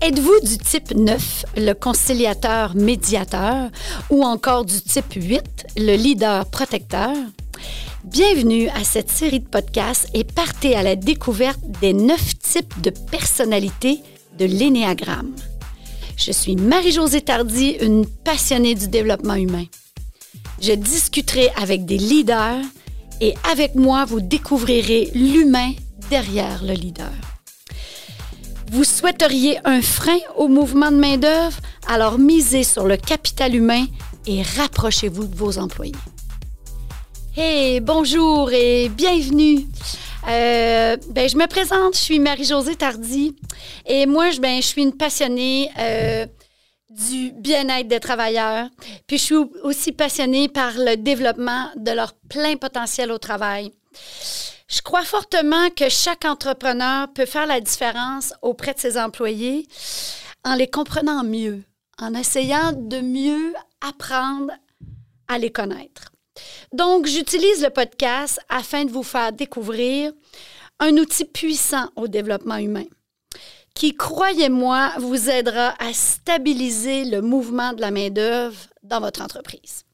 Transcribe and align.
Êtes-vous 0.00 0.40
du 0.42 0.58
type 0.58 0.94
9, 0.96 1.44
le 1.56 1.74
conciliateur 1.74 2.74
médiateur, 2.74 3.70
ou 4.10 4.24
encore 4.24 4.64
du 4.64 4.80
type 4.80 5.12
8, 5.14 5.42
le 5.76 5.94
leader 5.94 6.44
protecteur? 6.50 7.14
Bienvenue 8.02 8.68
à 8.70 8.82
cette 8.82 9.12
série 9.12 9.38
de 9.38 9.48
podcasts 9.48 10.08
et 10.12 10.24
partez 10.24 10.74
à 10.74 10.82
la 10.82 10.96
découverte 10.96 11.60
des 11.80 11.92
neuf 11.92 12.36
types 12.40 12.80
de 12.80 12.90
personnalités 12.90 14.00
de 14.40 14.44
l'énéagramme. 14.44 15.36
Je 16.16 16.32
suis 16.32 16.56
Marie-Josée 16.56 17.20
Tardy, 17.20 17.76
une 17.80 18.04
passionnée 18.04 18.74
du 18.74 18.88
développement 18.88 19.34
humain. 19.34 19.66
Je 20.60 20.72
discuterai 20.72 21.50
avec 21.56 21.84
des 21.84 21.98
leaders 21.98 22.64
et 23.20 23.34
avec 23.50 23.76
moi, 23.76 24.04
vous 24.04 24.20
découvrirez 24.20 25.12
l'humain 25.14 25.72
derrière 26.10 26.64
le 26.64 26.74
leader. 26.74 27.12
Vous 28.72 28.84
souhaiteriez 28.84 29.58
un 29.66 29.82
frein 29.82 30.16
au 30.34 30.48
mouvement 30.48 30.90
de 30.90 30.96
main-d'œuvre? 30.96 31.58
Alors 31.88 32.18
misez 32.18 32.64
sur 32.64 32.86
le 32.86 32.96
capital 32.96 33.54
humain 33.54 33.84
et 34.26 34.40
rapprochez-vous 34.40 35.26
de 35.26 35.36
vos 35.36 35.58
employés. 35.58 35.92
Hey, 37.36 37.80
bonjour 37.80 38.50
et 38.50 38.88
bienvenue. 38.88 39.66
Euh, 40.26 40.96
ben, 41.10 41.28
je 41.28 41.36
me 41.36 41.46
présente, 41.48 41.96
je 41.96 42.00
suis 42.00 42.18
Marie-Josée 42.18 42.76
Tardy 42.76 43.36
et 43.84 44.06
moi, 44.06 44.30
je, 44.30 44.40
ben, 44.40 44.62
suis 44.62 44.80
une 44.80 44.96
passionnée 44.96 45.70
euh, 45.78 46.24
du 46.88 47.30
bien-être 47.32 47.88
des 47.88 48.00
travailleurs. 48.00 48.68
Puis 49.06 49.18
je 49.18 49.22
suis 49.22 49.36
aussi 49.64 49.92
passionnée 49.92 50.48
par 50.48 50.72
le 50.78 50.96
développement 50.96 51.68
de 51.76 51.90
leur 51.90 52.14
plein 52.30 52.56
potentiel 52.56 53.12
au 53.12 53.18
travail. 53.18 53.70
Je 54.72 54.80
crois 54.80 55.04
fortement 55.04 55.68
que 55.68 55.90
chaque 55.90 56.24
entrepreneur 56.24 57.06
peut 57.12 57.26
faire 57.26 57.46
la 57.46 57.60
différence 57.60 58.32
auprès 58.40 58.72
de 58.72 58.78
ses 58.78 58.96
employés 58.96 59.68
en 60.44 60.54
les 60.54 60.66
comprenant 60.66 61.24
mieux, 61.24 61.62
en 62.00 62.14
essayant 62.14 62.72
de 62.72 63.02
mieux 63.02 63.52
apprendre 63.86 64.50
à 65.28 65.36
les 65.36 65.50
connaître. 65.50 66.10
Donc, 66.72 67.06
j'utilise 67.06 67.62
le 67.62 67.68
podcast 67.68 68.40
afin 68.48 68.86
de 68.86 68.90
vous 68.90 69.02
faire 69.02 69.30
découvrir 69.32 70.10
un 70.80 70.96
outil 70.96 71.26
puissant 71.26 71.90
au 71.94 72.08
développement 72.08 72.56
humain 72.56 72.86
qui, 73.74 73.94
croyez-moi, 73.94 74.92
vous 74.98 75.28
aidera 75.28 75.74
à 75.80 75.92
stabiliser 75.92 77.04
le 77.04 77.20
mouvement 77.20 77.74
de 77.74 77.82
la 77.82 77.90
main-d'œuvre 77.90 78.56
dans 78.82 79.00
votre 79.00 79.20
entreprise. 79.20 79.84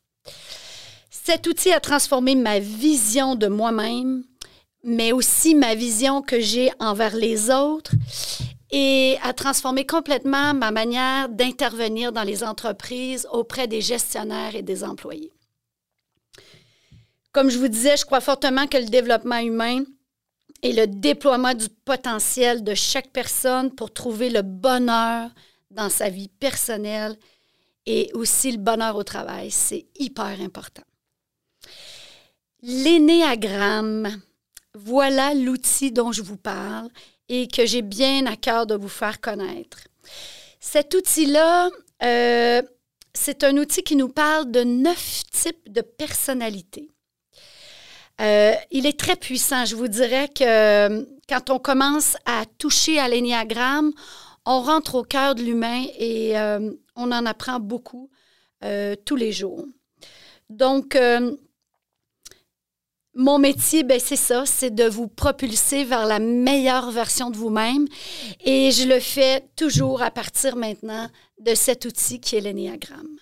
Cet 1.11 1.49
outil 1.49 1.73
a 1.73 1.81
transformé 1.81 2.37
ma 2.37 2.61
vision 2.61 3.35
de 3.35 3.49
moi-même 3.49 4.23
mais 4.85 5.13
aussi 5.13 5.55
ma 5.55 5.75
vision 5.75 6.23
que 6.23 6.41
j'ai 6.41 6.71
envers 6.79 7.17
les 7.17 7.51
autres 7.51 7.93
et 8.71 9.17
à 9.23 9.33
transformer 9.33 9.87
complètement 9.87 10.55
ma 10.55 10.71
manière 10.71 11.29
d'intervenir 11.29 12.13
dans 12.13 12.23
les 12.23 12.45
entreprises 12.45 13.27
auprès 13.33 13.67
des 13.67 13.81
gestionnaires 13.81 14.55
et 14.55 14.63
des 14.63 14.85
employés. 14.85 15.33
Comme 17.33 17.51
je 17.51 17.59
vous 17.59 17.69
disais, 17.69 17.97
je 17.97 18.05
crois 18.05 18.21
fortement 18.21 18.67
que 18.67 18.79
le 18.79 18.87
développement 18.87 19.39
humain 19.39 19.85
et 20.63 20.73
le 20.73 20.87
déploiement 20.87 21.55
du 21.55 21.69
potentiel 21.85 22.65
de 22.65 22.75
chaque 22.75 23.11
personne 23.11 23.75
pour 23.75 23.93
trouver 23.93 24.31
le 24.31 24.43
bonheur 24.43 25.31
dans 25.71 25.89
sa 25.89 26.09
vie 26.09 26.29
personnelle 26.29 27.17
et 27.87 28.11
aussi 28.15 28.53
le 28.53 28.59
bonheur 28.59 28.97
au 28.97 29.03
travail, 29.03 29.51
c'est 29.51 29.87
hyper 29.99 30.41
important. 30.41 30.83
L'énéagramme, 32.61 34.21
voilà 34.85 35.35
l'outil 35.35 35.93
dont 35.93 36.13
je 36.13 36.23
vous 36.23 36.37
parle 36.37 36.89
et 37.29 37.49
que 37.49 37.67
j'ai 37.67 37.83
bien 37.83 38.27
à 38.27 38.37
cœur 38.37 38.67
de 38.67 38.75
vous 38.75 38.89
faire 38.89 39.21
connaître. 39.21 39.79
Cet 40.61 40.95
outil-là, 40.95 41.71
euh, 42.03 42.63
c'est 43.15 43.45
un 43.45 43.57
outil 43.57 43.83
qui 43.83 43.97
nous 43.97 44.09
parle 44.09 44.51
de 44.51 44.65
neuf 44.65 45.23
types 45.31 45.71
de 45.71 45.81
personnalités. 45.81 46.91
Euh, 48.21 48.53
il 48.71 48.87
est 48.87 48.99
très 48.99 49.17
puissant. 49.17 49.65
Je 49.65 49.77
vous 49.77 49.89
dirais 49.89 50.29
que 50.29 50.45
euh, 50.45 51.05
quand 51.29 51.51
on 51.51 51.59
commence 51.59 52.17
à 52.25 52.45
toucher 52.59 52.99
à 52.99 53.09
l'énéagramme, 53.09 53.93
on 54.47 54.61
rentre 54.63 54.97
au 54.97 55.03
cœur 55.03 55.35
de 55.35 55.43
l'humain 55.43 55.85
et 55.99 56.33
on 56.97 57.13
en 57.13 57.27
apprend 57.27 57.61
beaucoup 57.61 58.11
tous 59.05 59.17
les 59.17 59.31
jours. 59.31 59.67
Donc, 60.49 60.97
mon 63.19 63.41
métier, 63.41 63.83
ben, 63.83 63.99
c'est 63.99 64.15
ça, 64.15 64.47
c'est 64.47 64.73
de 64.73 64.85
vous 64.85 65.09
propulser 65.09 65.83
vers 65.83 66.07
la 66.07 66.21
meilleure 66.21 66.93
version 66.93 67.31
de 67.31 67.37
vous-même. 67.37 67.89
Et 68.45 68.71
je 68.71 68.87
le 68.87 69.01
fais 69.01 69.45
toujours 69.57 70.03
à 70.03 70.13
partir 70.13 70.55
maintenant 70.55 71.11
de 71.41 71.53
cet 71.57 71.85
outil 71.85 72.21
qui 72.21 72.37
est 72.37 72.41
l'énéagramme. 72.41 73.19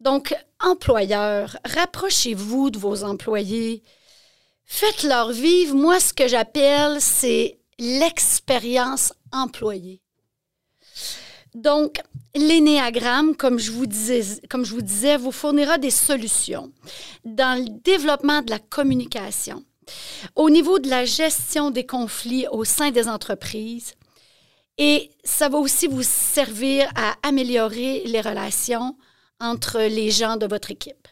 Donc, 0.00 0.34
employeurs, 0.60 1.56
rapprochez-vous 1.64 2.70
de 2.70 2.78
vos 2.78 3.04
employés. 3.04 3.84
Faites-leur 4.64 5.30
vivre, 5.30 5.76
moi, 5.76 6.00
ce 6.00 6.12
que 6.12 6.26
j'appelle, 6.26 7.00
c'est 7.00 7.60
l'expérience 7.78 9.12
employée. 9.30 10.02
Donc, 11.56 12.02
l'énéagramme, 12.34 13.34
comme, 13.34 13.58
je 13.58 13.72
vous 13.72 13.86
disais, 13.86 14.20
comme 14.50 14.66
je 14.66 14.74
vous 14.74 14.82
disais, 14.82 15.16
vous 15.16 15.32
fournira 15.32 15.78
des 15.78 15.90
solutions 15.90 16.70
dans 17.24 17.58
le 17.58 17.70
développement 17.82 18.42
de 18.42 18.50
la 18.50 18.58
communication, 18.58 19.64
au 20.34 20.50
niveau 20.50 20.78
de 20.78 20.90
la 20.90 21.06
gestion 21.06 21.70
des 21.70 21.86
conflits 21.86 22.46
au 22.52 22.64
sein 22.64 22.90
des 22.90 23.08
entreprises, 23.08 23.94
et 24.76 25.10
ça 25.24 25.48
va 25.48 25.56
aussi 25.56 25.86
vous 25.86 26.02
servir 26.02 26.90
à 26.94 27.14
améliorer 27.26 28.02
les 28.04 28.20
relations 28.20 28.94
entre 29.40 29.78
les 29.80 30.10
gens 30.10 30.36
de 30.36 30.46
votre 30.46 30.70
équipe. 30.70 31.08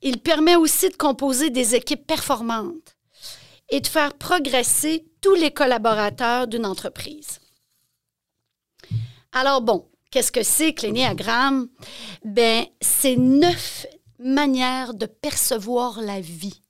Il 0.00 0.22
permet 0.22 0.56
aussi 0.56 0.88
de 0.88 0.96
composer 0.96 1.50
des 1.50 1.74
équipes 1.74 2.06
performantes 2.06 2.96
et 3.68 3.82
de 3.82 3.86
faire 3.86 4.14
progresser 4.14 5.04
tous 5.20 5.34
les 5.34 5.50
collaborateurs 5.50 6.46
d'une 6.46 6.64
entreprise. 6.64 7.40
Alors 9.36 9.62
bon, 9.62 9.90
qu'est-ce 10.12 10.30
que 10.30 10.44
c'est 10.44 10.74
que? 10.74 11.66
Ben, 12.24 12.66
c'est 12.80 13.16
neuf 13.16 13.84
manières 14.20 14.94
de 14.94 15.06
percevoir 15.06 16.00
la 16.00 16.20
vie. 16.20 16.62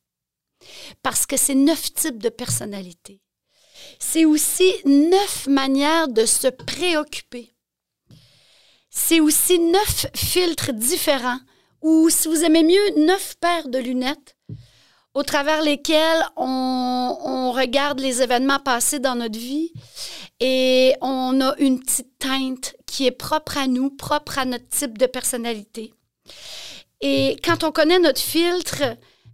Parce 1.02 1.26
que 1.26 1.36
c'est 1.36 1.54
neuf 1.54 1.92
types 1.92 2.22
de 2.22 2.30
personnalités. 2.30 3.20
C'est 3.98 4.24
aussi 4.24 4.72
neuf 4.86 5.46
manières 5.46 6.08
de 6.08 6.24
se 6.24 6.48
préoccuper. 6.48 7.54
C'est 8.88 9.20
aussi 9.20 9.58
neuf 9.58 10.06
filtres 10.16 10.72
différents 10.72 11.40
ou, 11.82 12.08
si 12.08 12.28
vous 12.28 12.44
aimez 12.44 12.62
mieux, 12.62 13.04
neuf 13.04 13.34
paires 13.40 13.68
de 13.68 13.78
lunettes 13.78 14.33
au 15.14 15.22
travers 15.22 15.62
lesquelles 15.62 16.22
on, 16.36 17.16
on 17.24 17.52
regarde 17.52 18.00
les 18.00 18.20
événements 18.20 18.58
passés 18.58 18.98
dans 18.98 19.14
notre 19.14 19.38
vie 19.38 19.72
et 20.40 20.94
on 21.00 21.40
a 21.40 21.54
une 21.58 21.80
petite 21.80 22.18
teinte 22.18 22.74
qui 22.86 23.06
est 23.06 23.12
propre 23.12 23.56
à 23.56 23.66
nous, 23.66 23.90
propre 23.90 24.38
à 24.38 24.44
notre 24.44 24.68
type 24.68 24.98
de 24.98 25.06
personnalité. 25.06 25.94
Et 27.00 27.36
quand 27.44 27.64
on 27.64 27.70
connaît 27.72 27.98
notre 27.98 28.20
filtre, 28.20 28.82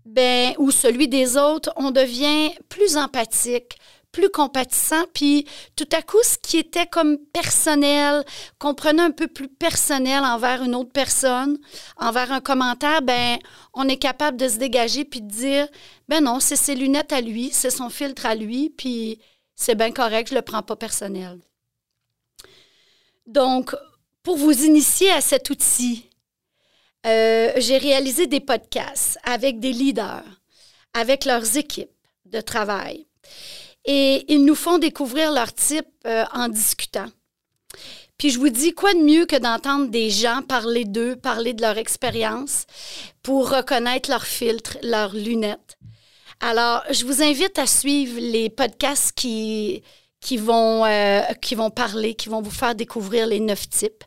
ben, 0.05 0.55
ou 0.59 0.71
celui 0.71 1.09
des 1.09 1.37
autres, 1.37 1.73
on 1.77 1.91
devient 1.91 2.51
plus 2.69 2.97
empathique, 2.97 3.79
plus 4.13 4.29
compatissant, 4.29 5.05
puis 5.15 5.47
tout 5.77 5.89
à 5.93 6.03
coup, 6.03 6.19
ce 6.23 6.37
qui 6.39 6.59
était 6.59 6.87
comme 6.87 7.19
personnel, 7.33 8.25
qu'on 8.59 8.75
prenait 8.75 9.03
un 9.03 9.11
peu 9.11 9.29
plus 9.29 9.49
personnel 9.49 10.25
envers 10.25 10.63
une 10.63 10.75
autre 10.75 10.93
personne, 10.93 11.59
envers 11.97 12.33
un 12.33 12.41
commentaire, 12.41 13.03
ben, 13.03 13.39
on 13.73 13.89
est 13.89 13.97
capable 13.97 14.37
de 14.37 14.49
se 14.49 14.57
dégager 14.57 15.05
puis 15.05 15.21
de 15.21 15.31
dire, 15.31 15.69
ben 16.09 16.25
non, 16.25 16.41
c'est 16.41 16.57
ses 16.57 16.75
lunettes 16.75 17.13
à 17.13 17.21
lui, 17.21 17.51
c'est 17.53 17.71
son 17.71 17.89
filtre 17.89 18.27
à 18.27 18.35
lui, 18.35 18.71
puis 18.71 19.21
c'est 19.55 19.75
bien 19.75 19.93
correct, 19.93 20.31
je 20.31 20.35
le 20.35 20.43
prends 20.43 20.63
pas 20.63 20.77
personnel. 20.77 21.39
Donc, 23.27 23.77
pour 24.23 24.37
vous 24.37 24.65
initier 24.65 25.11
à 25.13 25.21
cet 25.21 25.51
outil, 25.51 26.11
euh, 27.07 27.53
j'ai 27.57 27.79
réalisé 27.79 28.27
des 28.27 28.41
podcasts 28.41 29.19
avec 29.23 29.61
des 29.61 29.73
leaders, 29.73 30.25
avec 30.93 31.25
leurs 31.25 31.57
équipes 31.57 31.91
de 32.27 32.41
travail. 32.41 33.07
Et 33.85 34.25
ils 34.33 34.45
nous 34.45 34.55
font 34.55 34.79
découvrir 34.79 35.33
leur 35.33 35.53
type 35.53 35.87
euh, 36.07 36.25
en 36.33 36.49
discutant. 36.49 37.07
Puis 38.19 38.31
je 38.31 38.39
vous 38.39 38.51
dis, 38.51 38.75
quoi 38.75 38.93
de 38.93 38.99
mieux 38.99 39.25
que 39.25 39.37
d'entendre 39.37 39.89
des 39.89 40.11
gens 40.11 40.43
parler 40.43 40.85
d'eux, 40.85 41.17
parler 41.17 41.55
de 41.55 41.63
leur 41.63 41.79
expérience 41.79 42.67
pour 43.23 43.51
reconnaître 43.51 44.11
leurs 44.11 44.27
filtres, 44.27 44.77
leurs 44.83 45.15
lunettes, 45.15 45.79
alors, 46.41 46.83
je 46.91 47.05
vous 47.05 47.23
invite 47.23 47.59
à 47.59 47.67
suivre 47.67 48.19
les 48.19 48.49
podcasts 48.49 49.13
qui, 49.13 49.83
euh, 50.33 51.21
vont 51.53 51.71
parler, 51.71 52.15
qui 52.15 52.31
vont 52.31 52.41
vous 52.41 52.51
faire 52.51 52.75
découvrir 52.75 53.27
les 53.27 53.41
neuf 53.41 53.69
types. 53.69 54.05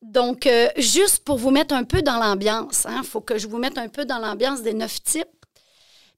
Donc, 0.00 0.46
euh, 0.46 0.68
juste 0.76 1.24
pour 1.24 1.36
vous 1.38 1.50
mettre 1.50 1.74
un 1.74 1.82
peu 1.82 2.02
dans 2.02 2.18
l'ambiance, 2.18 2.86
il 2.88 2.94
hein, 2.94 3.02
faut 3.02 3.20
que 3.20 3.36
je 3.36 3.48
vous 3.48 3.58
mette 3.58 3.78
un 3.78 3.88
peu 3.88 4.04
dans 4.04 4.18
l'ambiance 4.18 4.62
des 4.62 4.74
neuf 4.74 5.02
types. 5.02 5.26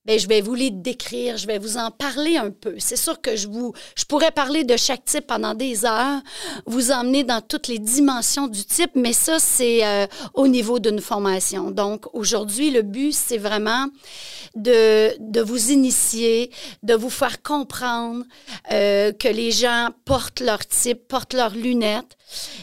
Ben, 0.07 0.19
je 0.19 0.29
vais 0.29 0.41
vous 0.41 0.55
les 0.55 0.71
décrire, 0.71 1.37
je 1.37 1.47
vais 1.47 1.59
vous 1.59 1.77
en 1.77 1.91
parler 1.91 2.37
un 2.37 2.51
peu. 2.51 2.75
C'est 2.79 2.97
sûr 2.97 3.21
que 3.21 3.35
je 3.35 3.49
vous, 3.49 3.73
je 3.97 4.05
pourrais 4.05 4.31
parler 4.31 4.65
de 4.65 4.77
chaque 4.77 5.05
type 5.05 5.27
pendant 5.27 5.55
des 5.55 5.85
heures, 5.85 6.21
vous 6.67 6.93
emmener 6.93 7.25
dans 7.25 7.41
toutes 7.41 7.69
les 7.69 7.79
dimensions 7.79 8.47
du 8.47 8.65
type, 8.65 8.93
mais 8.95 9.13
ça, 9.13 9.39
c'est 9.39 9.85
euh, 9.85 10.07
au 10.35 10.47
niveau 10.47 10.79
d'une 10.79 11.01
formation. 11.01 11.71
Donc, 11.71 12.07
aujourd'hui, 12.15 12.71
le 12.71 12.83
but, 12.83 13.13
c'est 13.13 13.39
vraiment 13.39 13.87
de, 14.57 15.15
de 15.21 15.41
vous 15.41 15.71
initier, 15.71 16.51
de 16.83 16.95
vous 16.95 17.11
faire 17.11 17.43
comprendre 17.43 18.25
euh, 18.73 19.13
que 19.13 19.29
les 19.29 19.53
gens 19.53 19.91
portent 20.05 20.41
leur 20.41 20.67
type, 20.67 21.07
portent 21.07 21.35
leurs 21.35 21.55
lunettes 21.55 22.17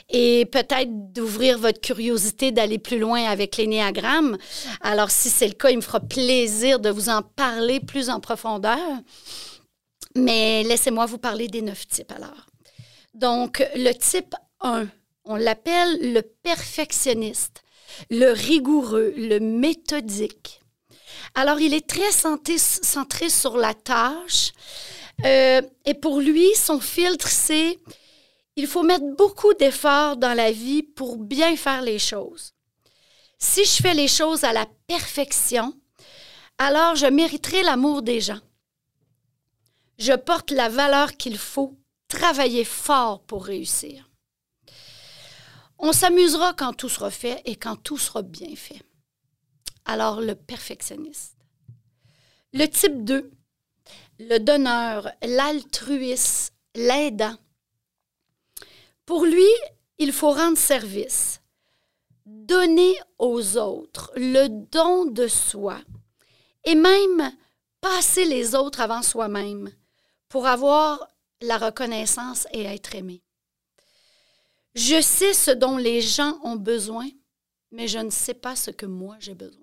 et 0.10 0.46
peut-être 0.46 1.14
d'ouvrir 1.14 1.58
votre 1.58 1.80
curiosité 1.80 2.52
d'aller 2.52 2.80
plus 2.80 3.00
loin 3.00 3.24
avec 3.24 3.58
l'énéagramme. 3.58 4.38
Alors, 4.82 5.12
si 5.12 5.30
c'est 5.30 5.48
le 5.48 5.54
cas, 5.54 5.70
il 5.70 5.78
me 5.78 5.82
fera 5.82 6.00
plaisir 6.00 6.80
de 6.80 6.90
vous 6.90 7.10
en 7.10 7.22
parler 7.22 7.80
plus 7.80 8.10
en 8.10 8.20
profondeur. 8.20 8.80
Mais 10.16 10.64
laissez-moi 10.64 11.06
vous 11.06 11.18
parler 11.18 11.48
des 11.48 11.62
neuf 11.62 11.88
types 11.88 12.12
alors. 12.12 12.48
Donc, 13.14 13.64
le 13.76 13.94
type 13.94 14.36
1, 14.62 14.88
on 15.26 15.36
l'appelle 15.36 16.14
le 16.14 16.22
perfectionniste, 16.22 17.64
le 18.10 18.32
rigoureux, 18.32 19.14
le 19.16 19.40
méthodique. 19.40 20.63
Alors, 21.36 21.60
il 21.60 21.74
est 21.74 21.88
très 21.88 22.12
centré, 22.12 23.30
sur 23.30 23.58
la 23.58 23.74
tâche. 23.74 24.52
Euh, 25.26 25.62
et 25.86 25.94
pour 25.94 26.20
lui, 26.20 26.48
son 26.56 26.80
filtre, 26.80 27.28
c'est 27.28 27.80
il 28.56 28.68
faut 28.68 28.84
mettre 28.84 29.06
beaucoup 29.18 29.54
d'efforts 29.54 30.18
dans 30.18 30.34
la 30.34 30.52
vie 30.52 30.84
pour 30.84 31.18
bien 31.18 31.56
faire 31.56 31.82
les 31.82 32.00
choses. 32.00 32.54
Si 33.40 33.66
je 33.66 33.82
fais 33.82 33.94
les 33.94 34.08
choses 34.08 34.44
à 34.44 34.54
la 34.54 34.68
perfection, 34.88 35.74
alors 36.58 36.96
je 36.96 37.08
mériterai 37.08 37.64
l'amour 37.64 38.04
des 38.04 38.22
gens. 38.22 38.40
Je 39.98 40.14
porte 40.14 40.52
la 40.52 40.70
valeur 40.70 41.18
qu'il 41.18 41.38
faut 41.38 41.78
travailler 42.08 42.64
fort 42.64 43.24
pour 43.24 43.46
réussir. 43.46 44.10
On 45.80 45.92
s'amusera 45.92 46.54
quand 46.54 46.74
tout 46.74 46.90
sera 46.90 47.10
fait 47.12 47.42
et 47.46 47.56
quand 47.56 47.76
tout 47.76 47.98
sera 47.98 48.22
bien 48.22 48.56
fait. 48.56 48.82
Alors 49.86 50.22
le 50.22 50.36
perfectionniste. 50.36 51.38
Le 52.54 52.66
type 52.68 53.04
2, 53.04 53.32
le 54.20 54.38
donneur, 54.40 55.12
l'altruiste, 55.24 56.54
l'aidant. 56.76 57.36
Pour 59.06 59.26
lui, 59.26 59.50
il 59.98 60.14
faut 60.14 60.32
rendre 60.32 60.58
service, 60.58 61.42
donner 62.26 62.96
aux 63.20 63.58
autres 63.58 64.12
le 64.16 64.48
don 64.48 65.06
de 65.06 65.28
soi 65.28 65.80
et 66.64 66.76
même 66.76 67.32
passer 67.82 68.26
les 68.26 68.56
autres 68.56 68.80
avant 68.80 69.02
soi-même 69.02 69.70
pour 70.30 70.48
avoir 70.48 71.08
la 71.42 71.58
reconnaissance 71.58 72.48
et 72.54 72.64
être 72.64 72.96
aimé. 72.96 73.22
Je 74.76 75.02
sais 75.02 75.34
ce 75.34 75.52
dont 75.52 75.78
les 75.78 76.02
gens 76.02 76.40
ont 76.44 76.56
besoin, 76.56 77.08
mais 77.72 77.88
je 77.88 78.00
ne 78.00 78.10
sais 78.10 78.34
pas 78.34 78.56
ce 78.56 78.72
que 78.72 78.86
moi 78.86 79.18
j'ai 79.20 79.36
besoin. 79.36 79.63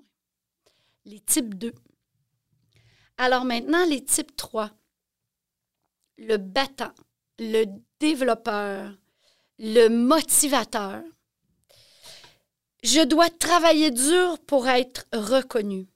Les 1.04 1.20
types 1.20 1.54
2. 1.54 1.72
Alors 3.16 3.44
maintenant, 3.44 3.84
les 3.86 4.04
types 4.04 4.36
3. 4.36 4.70
Le 6.18 6.36
battant, 6.36 6.92
le 7.38 7.64
développeur, 7.98 8.94
le 9.58 9.88
motivateur. 9.88 11.02
Je 12.82 13.04
dois 13.04 13.30
travailler 13.30 13.90
dur 13.90 14.38
pour 14.46 14.68
être 14.68 15.06
reconnu. 15.12 15.86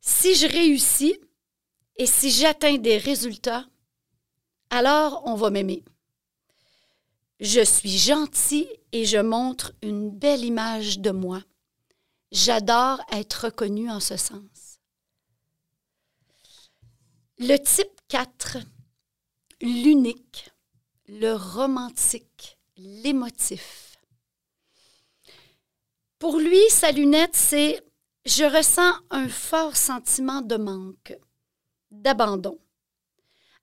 Si 0.00 0.34
je 0.34 0.46
réussis 0.46 1.18
et 1.96 2.06
si 2.06 2.30
j'atteins 2.30 2.78
des 2.78 2.98
résultats, 2.98 3.66
alors 4.70 5.22
on 5.26 5.34
va 5.34 5.50
m'aimer. 5.50 5.82
Je 7.40 7.64
suis 7.64 7.98
gentil 7.98 8.66
et 8.92 9.04
je 9.04 9.18
montre 9.18 9.72
une 9.82 10.10
belle 10.10 10.44
image 10.44 10.98
de 11.00 11.10
moi. 11.10 11.42
J'adore 12.34 13.00
être 13.12 13.44
reconnu 13.44 13.88
en 13.88 14.00
ce 14.00 14.16
sens. 14.16 14.80
Le 17.38 17.56
type 17.58 18.00
4, 18.08 18.56
l'unique, 19.60 20.50
le 21.06 21.34
romantique, 21.34 22.58
l'émotif. 22.76 23.98
Pour 26.18 26.38
lui, 26.38 26.58
sa 26.70 26.90
lunette, 26.90 27.36
c'est 27.36 27.80
je 28.24 28.42
ressens 28.42 28.94
un 29.10 29.28
fort 29.28 29.76
sentiment 29.76 30.42
de 30.42 30.56
manque, 30.56 31.16
d'abandon. 31.92 32.58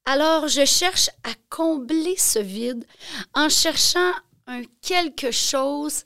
Alors 0.06 0.48
je 0.48 0.64
cherche 0.64 1.10
à 1.24 1.34
combler 1.50 2.16
ce 2.16 2.40
vide 2.40 2.88
en 3.34 3.50
cherchant 3.50 4.14
un 4.48 4.64
quelque 4.82 5.32
chose 5.32 6.06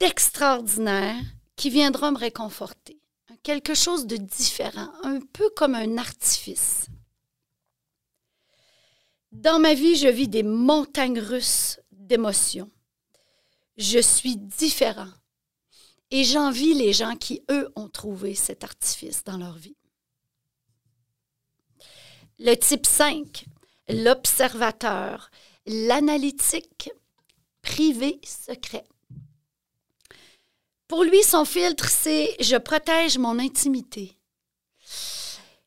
d'extraordinaire 0.00 1.22
qui 1.56 1.68
viendra 1.68 2.10
me 2.10 2.18
réconforter, 2.18 2.98
quelque 3.42 3.74
chose 3.74 4.06
de 4.06 4.16
différent, 4.16 4.90
un 5.02 5.20
peu 5.20 5.50
comme 5.50 5.74
un 5.74 5.98
artifice. 5.98 6.86
Dans 9.30 9.60
ma 9.60 9.74
vie, 9.74 9.96
je 9.96 10.08
vis 10.08 10.26
des 10.26 10.42
montagnes 10.42 11.20
russes 11.20 11.78
d'émotions. 11.92 12.70
Je 13.76 14.00
suis 14.00 14.36
différent. 14.36 15.12
Et 16.10 16.24
j'envie 16.24 16.74
les 16.74 16.92
gens 16.92 17.14
qui, 17.14 17.44
eux, 17.50 17.70
ont 17.76 17.88
trouvé 17.88 18.34
cet 18.34 18.64
artifice 18.64 19.22
dans 19.22 19.36
leur 19.36 19.56
vie. 19.56 19.76
Le 22.40 22.54
type 22.56 22.86
5, 22.86 23.44
l'observateur, 23.90 25.30
l'analytique, 25.66 26.90
privé, 27.62 28.18
secret. 28.24 28.86
Pour 30.90 31.04
lui, 31.04 31.22
son 31.22 31.44
filtre, 31.44 31.88
c'est 31.88 32.34
je 32.40 32.56
protège 32.56 33.16
mon 33.16 33.38
intimité. 33.38 34.18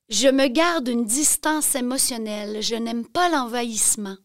Je 0.10 0.28
me 0.28 0.48
garde 0.48 0.90
une 0.90 1.06
distance 1.06 1.76
émotionnelle. 1.76 2.62
Je 2.62 2.76
n'aime 2.76 3.08
pas 3.08 3.30
l'envahissement. 3.30 4.18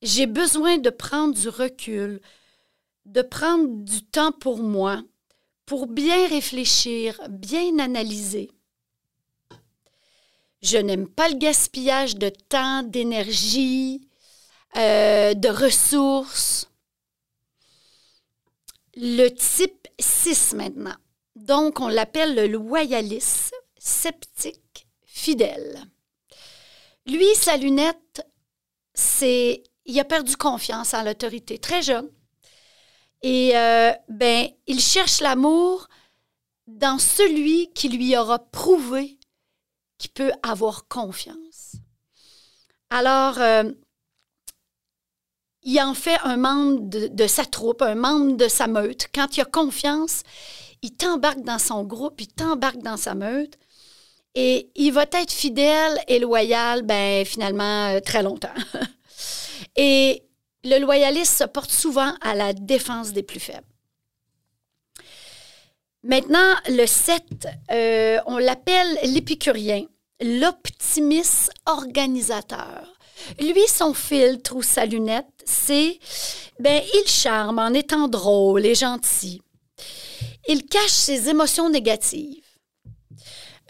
J'ai 0.00 0.24
besoin 0.24 0.78
de 0.78 0.88
prendre 0.88 1.34
du 1.34 1.50
recul, 1.50 2.22
de 3.04 3.20
prendre 3.20 3.68
du 3.84 4.02
temps 4.02 4.32
pour 4.32 4.60
moi, 4.60 5.02
pour 5.66 5.86
bien 5.88 6.26
réfléchir, 6.26 7.20
bien 7.28 7.78
analyser. 7.78 8.50
Je 10.62 10.78
n'aime 10.78 11.06
pas 11.06 11.28
le 11.28 11.36
gaspillage 11.36 12.16
de 12.16 12.30
temps, 12.30 12.82
d'énergie, 12.82 14.08
euh, 14.78 15.34
de 15.34 15.48
ressources. 15.50 16.66
Le 18.96 19.28
type 19.28 19.88
6 19.98 20.54
maintenant. 20.54 20.96
Donc, 21.34 21.80
on 21.80 21.88
l'appelle 21.88 22.34
le 22.34 22.46
loyaliste 22.46 23.54
sceptique, 23.78 24.88
fidèle. 25.04 25.84
Lui, 27.06 27.26
sa 27.34 27.56
lunette, 27.56 28.26
c'est 28.94 29.62
il 29.84 30.00
a 30.00 30.04
perdu 30.04 30.36
confiance 30.36 30.94
en 30.94 31.02
l'autorité, 31.02 31.58
très 31.58 31.82
jeune. 31.82 32.10
Et 33.22 33.56
euh, 33.56 33.92
ben, 34.08 34.48
il 34.66 34.80
cherche 34.80 35.20
l'amour 35.20 35.88
dans 36.66 36.98
celui 36.98 37.72
qui 37.72 37.88
lui 37.88 38.16
aura 38.16 38.38
prouvé 38.38 39.18
qu'il 39.98 40.10
peut 40.10 40.32
avoir 40.42 40.88
confiance. 40.88 41.76
Alors, 42.90 43.38
euh, 43.38 43.64
il 45.66 45.80
en 45.80 45.94
fait 45.94 46.16
un 46.22 46.36
membre 46.36 46.80
de, 46.88 47.26
sa 47.26 47.44
troupe, 47.44 47.82
un 47.82 47.96
membre 47.96 48.36
de 48.36 48.46
sa 48.46 48.68
meute. 48.68 49.08
Quand 49.12 49.36
il 49.36 49.40
a 49.40 49.44
confiance, 49.44 50.22
il 50.80 50.92
t'embarque 50.92 51.42
dans 51.42 51.58
son 51.58 51.82
groupe, 51.82 52.20
il 52.20 52.28
t'embarque 52.28 52.78
dans 52.78 52.96
sa 52.96 53.16
meute. 53.16 53.58
Et 54.36 54.70
il 54.76 54.92
va 54.92 55.06
être 55.10 55.32
fidèle 55.32 55.98
et 56.06 56.20
loyal, 56.20 56.82
ben, 56.82 57.24
finalement, 57.26 57.88
euh, 57.88 58.00
très 58.00 58.22
longtemps. 58.22 58.54
et 59.76 60.22
le 60.62 60.78
loyaliste 60.78 61.38
se 61.38 61.44
porte 61.44 61.72
souvent 61.72 62.14
à 62.20 62.36
la 62.36 62.52
défense 62.52 63.12
des 63.12 63.24
plus 63.24 63.40
faibles. 63.40 63.66
Maintenant, 66.04 66.54
le 66.68 66.86
7, 66.86 67.48
euh, 67.72 68.18
on 68.26 68.38
l'appelle 68.38 68.98
l'épicurien, 69.02 69.84
l'optimiste 70.20 71.50
organisateur. 71.64 72.95
Lui, 73.40 73.66
son 73.68 73.94
filtre 73.94 74.56
ou 74.56 74.62
sa 74.62 74.86
lunette, 74.86 75.26
c'est, 75.44 75.98
ben, 76.60 76.82
il 76.94 77.08
charme 77.08 77.58
en 77.58 77.72
étant 77.72 78.08
drôle 78.08 78.66
et 78.66 78.74
gentil. 78.74 79.42
Il 80.48 80.64
cache 80.66 80.90
ses 80.90 81.28
émotions 81.28 81.70
négatives. 81.70 82.44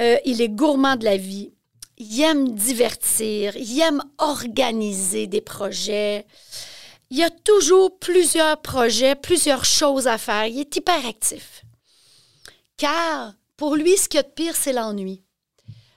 Euh, 0.01 0.19
il 0.25 0.43
est 0.43 0.49
gourmand 0.49 0.97
de 0.97 1.05
la 1.05 1.17
vie. 1.17 1.53
Il 1.99 2.21
aime 2.21 2.55
divertir. 2.55 3.57
Il 3.57 3.81
aime 3.81 4.03
organiser 4.19 5.27
des 5.27 5.41
projets. 5.41 6.27
Il 7.11 7.19
y 7.19 7.23
a 7.23 7.31
toujours 7.31 7.99
plusieurs 7.99 8.61
projets, 8.61 9.15
plusieurs 9.15 9.65
choses 9.65 10.07
à 10.07 10.19
faire. 10.19 10.47
Il 10.47 10.61
est 10.61 10.77
hyper 10.77 11.07
actif. 11.07 11.65
Car 12.77 13.35
Pour 13.57 13.75
lui, 13.75 13.97
ce 13.97 14.09
qu'il 14.09 14.19
y 14.19 14.21
a 14.21 14.23
de 14.23 14.29
pire, 14.29 14.55
c'est 14.55 14.75
l'ennui. 14.75 15.23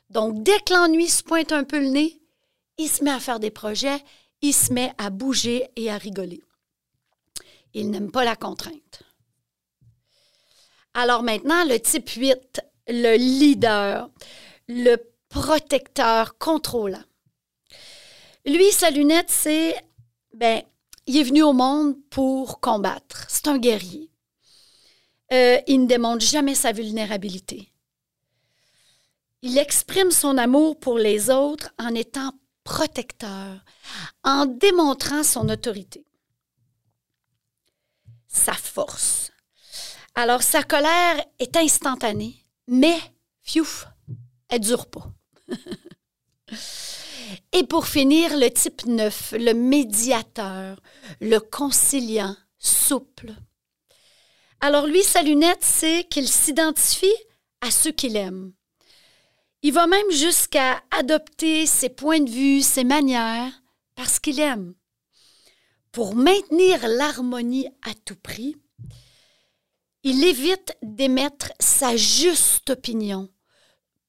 Donc, 0.10 0.44
dès 0.44 0.60
que 0.60 0.74
l'ennui 0.74 1.10
se 1.10 1.22
pointe 1.24 1.52
un 1.52 1.66
peu 1.66 1.80
le 1.80 1.90
nez, 1.90 2.19
il 2.80 2.88
se 2.88 3.04
met 3.04 3.12
à 3.12 3.20
faire 3.20 3.40
des 3.40 3.52
projets, 3.52 4.02
il 4.42 4.54
se 4.54 4.72
met 4.72 4.94
à 4.98 5.10
bouger 5.10 5.68
et 5.76 5.92
à 5.92 5.98
rigoler. 5.98 6.42
Il 7.74 7.92
n'aime 7.92 8.10
pas 8.10 8.24
la 8.24 8.38
contrainte. 8.38 9.04
Alors 10.94 11.22
maintenant, 11.22 11.66
le 11.66 11.78
type 11.78 12.10
8, 12.10 12.62
le 12.88 13.18
leader, 13.18 14.10
le 14.70 14.96
protecteur 15.28 16.38
contrôlant. 16.38 17.04
Lui, 18.46 18.72
sa 18.72 18.90
lunette, 18.90 19.30
c'est, 19.30 19.76
ben, 20.34 20.64
il 21.06 21.18
est 21.18 21.24
venu 21.24 21.44
au 21.44 21.54
monde 21.54 21.96
pour 22.10 22.62
combattre. 22.62 23.26
C'est 23.28 23.50
un 23.50 23.58
guerrier. 23.58 24.10
Euh, 25.34 25.60
il 25.68 25.82
ne 25.82 25.86
démontre 25.86 26.26
jamais 26.26 26.56
sa 26.56 26.72
vulnérabilité. 26.72 27.72
Il 29.42 29.58
exprime 29.58 30.12
son 30.12 30.38
amour 30.38 30.80
pour 30.80 30.98
les 30.98 31.30
autres 31.30 31.72
en 31.78 31.94
étant 31.94 32.34
protecteur, 32.70 33.66
en 34.24 34.46
démontrant 34.46 35.24
son 35.24 35.50
autorité. 35.50 36.06
Sa 38.28 38.54
force. 38.54 39.32
Alors, 40.14 40.44
sa 40.44 40.62
colère 40.62 41.26
est 41.40 41.58
instantanée, 41.58 42.46
mais, 42.68 43.00
fiouf, 43.42 43.88
elle 44.50 44.60
dure 44.60 44.86
pas. 44.86 45.12
Et 47.54 47.64
pour 47.64 47.88
finir, 47.88 48.38
le 48.38 48.50
type 48.50 48.86
9, 48.86 49.34
le 49.40 49.54
médiateur, 49.54 50.80
le 51.22 51.40
conciliant, 51.40 52.36
souple. 52.60 53.34
Alors 54.62 54.86
lui, 54.86 55.02
sa 55.02 55.24
lunette, 55.24 55.64
c'est 55.64 56.06
qu'il 56.08 56.28
s'identifie 56.28 57.08
à 57.62 57.72
ceux 57.72 57.92
qu'il 57.92 58.16
aime. 58.16 58.54
Il 59.62 59.74
va 59.74 59.88
même 59.88 60.12
jusqu'à 60.12 60.82
adopter 60.92 61.66
ses 61.66 61.90
points 61.90 62.22
de 62.22 62.30
vue, 62.30 62.62
ses 62.62 62.84
manières, 62.84 63.52
parce 63.96 64.20
qu'il 64.20 64.40
aime. 64.40 64.74
Pour 65.92 66.16
maintenir 66.16 66.88
l'harmonie 66.88 67.68
à 67.82 67.94
tout 68.06 68.16
prix, 68.16 68.56
il 70.04 70.24
évite 70.24 70.78
d'émettre 70.82 71.52
sa 71.60 71.98
juste 71.98 72.70
opinion, 72.70 73.30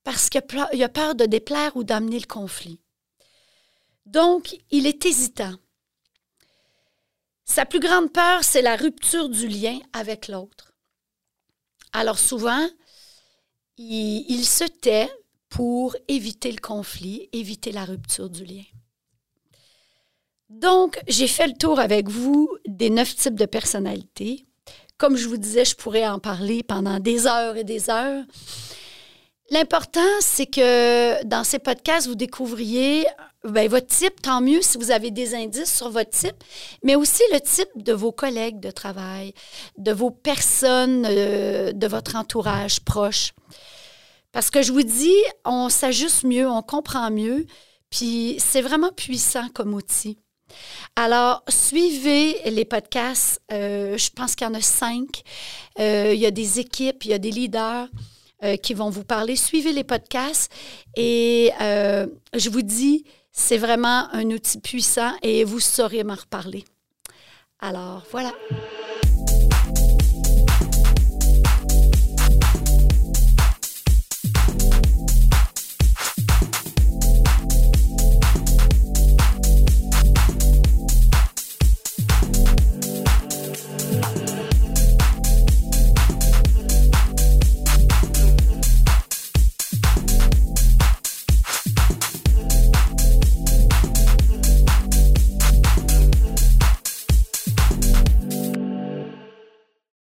parce 0.05 0.31
qu'il 0.31 0.83
a 0.83 0.89
peur 0.89 1.15
de 1.15 1.27
déplaire 1.27 1.77
ou 1.77 1.83
d'amener 1.83 2.21
le 2.21 2.27
conflit. 2.27 2.81
Donc, 4.07 4.57
il 4.71 4.87
est 4.87 5.05
hésitant. 5.05 5.55
Sa 7.45 7.67
plus 7.67 7.81
grande 7.81 8.13
peur, 8.13 8.45
c'est 8.45 8.63
la 8.63 8.77
rupture 8.77 9.29
du 9.29 9.49
lien 9.49 9.81
avec 9.93 10.29
l'autre. 10.29 10.73
Alors 11.93 12.19
souvent, 12.19 12.69
il, 13.77 14.45
se 14.45 14.65
tait 14.65 15.11
pour 15.51 15.97
éviter 16.09 16.51
le 16.51 16.61
conflit, 16.61 17.29
éviter 17.33 17.73
la 17.73 17.85
rupture 17.85 18.31
du 18.31 18.45
lien. 18.45 18.63
Donc, 20.49 20.99
j'ai 21.07 21.29
fait 21.29 21.47
le 21.47 21.53
tour 21.53 21.79
avec 21.79 22.09
vous 22.09 22.49
des 22.67 22.91
neuf 22.91 23.15
types 23.15 23.35
de 23.35 23.45
personnalités. 23.45 24.47
Comme 24.97 25.17
je 25.17 25.29
vous 25.29 25.37
disais, 25.37 25.65
je 25.65 25.77
pourrais 25.77 26.07
en 26.07 26.19
parler 26.19 26.63
pendant 26.63 26.99
des 26.99 27.27
heures 27.27 27.57
et 27.57 27.65
des 27.65 27.91
heures. 27.91 28.25
L'important, 29.51 30.01
c'est 30.21 30.47
que 30.47 31.25
dans 31.25 31.43
ces 31.43 31.59
podcasts, 31.59 32.07
vous 32.07 32.15
découvriez 32.15 33.05
ben, 33.45 33.69
votre 33.69 33.87
type, 33.87 34.23
tant 34.23 34.41
mieux 34.41 34.63
si 34.63 34.79
vous 34.79 34.93
avez 34.93 35.11
des 35.11 35.35
indices 35.35 35.75
sur 35.77 35.91
votre 35.91 36.11
type, 36.11 36.37
mais 36.85 36.95
aussi 36.95 37.23
le 37.33 37.41
type 37.41 37.71
de 37.77 37.93
vos 37.93 38.13
collègues 38.13 38.61
de 38.61 38.71
travail, 38.71 39.35
de 39.79 39.93
vos 39.93 40.11
personnes, 40.11 41.07
euh, 41.09 41.73
de 41.73 41.87
votre 41.89 42.15
entourage 42.15 42.81
proche. 42.81 43.33
Parce 44.33 44.51
que 44.51 44.63
je 44.63 44.73
vous 44.73 44.83
dis, 44.83 45.17
on 45.45 45.69
s'ajuste 45.69 46.25
mieux, 46.25 46.49
on 46.49 46.63
comprend 46.63 47.11
mieux, 47.11 47.47
puis 47.91 48.37
c'est 48.39 48.63
vraiment 48.63 48.91
puissant 48.91 49.49
comme 49.53 49.75
outil. 49.75 50.19
Alors, 50.97 51.45
suivez 51.49 52.51
les 52.51 52.65
podcasts. 52.65 53.41
Euh, 53.53 53.97
je 53.97 54.11
pense 54.11 54.35
qu'il 54.35 54.47
y 54.47 54.51
en 54.51 54.55
a 54.55 54.61
cinq. 54.61 55.23
Euh, 55.79 56.13
il 56.15 56.21
y 56.21 56.27
a 56.27 56.31
des 56.31 56.61
équipes, 56.61 57.05
il 57.05 57.11
y 57.11 57.15
a 57.15 57.19
des 57.19 57.31
leaders. 57.31 57.89
Euh, 58.43 58.57
qui 58.57 58.73
vont 58.73 58.89
vous 58.89 59.05
parler. 59.05 59.37
Suivez 59.37 59.71
les 59.71 59.85
podcasts 59.85 60.51
et 60.97 61.53
je 61.61 62.49
vous 62.49 62.63
dis, 62.63 63.05
c'est 63.33 63.59
vraiment 63.59 64.09
un 64.15 64.31
outil 64.31 64.59
puissant 64.61 65.13
et 65.23 65.45
vous 65.45 65.61
saurez 65.61 66.05
m'en 66.05 66.15
reparler. 66.15 66.65
Alors, 67.61 68.03
voilà. 68.11 68.33